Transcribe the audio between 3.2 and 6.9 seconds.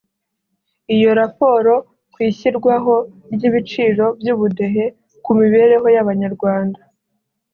ry’ibyiciro by’Ubudehe ku mibereho y’Abanyarwanda